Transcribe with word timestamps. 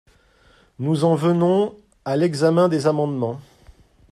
Nous 0.79 1.03
en 1.03 1.13
venons 1.13 1.75
à 2.05 2.17
l’examen 2.17 2.69
des 2.69 2.87
amendements. 2.87 3.39